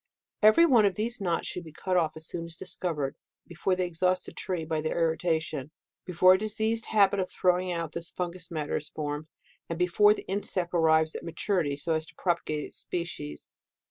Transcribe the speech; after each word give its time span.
Every 0.41 0.65
one 0.65 0.85
of 0.87 0.95
these 0.95 1.21
knots 1.21 1.45
should 1.47 1.63
be 1.63 1.71
cut 1.71 1.95
oflf 1.95 2.17
as 2.17 2.25
soon 2.25 2.45
as 2.45 2.55
discovered, 2.55 3.15
before 3.45 3.75
they 3.75 3.85
exhaust 3.85 4.25
the 4.25 4.33
tree 4.33 4.65
by 4.65 4.81
their 4.81 4.97
irritation, 4.97 5.69
before 6.07 6.33
a 6.33 6.39
diseased 6.39 6.87
habit 6.87 7.19
of 7.19 7.29
throwing 7.29 7.71
out 7.71 7.91
this 7.91 8.09
fungus 8.09 8.49
matter 8.49 8.75
is 8.77 8.89
formed, 8.89 9.27
and 9.69 9.77
before 9.77 10.15
the 10.15 10.25
insect 10.27 10.73
arrives 10.73 11.13
at 11.15 11.23
ma 11.23 11.33
turity, 11.33 11.79
so 11.79 11.93
as 11.93 12.07
to 12.07 12.15
propagate 12.15 12.63
its 12.65 12.77
species. 12.77 13.53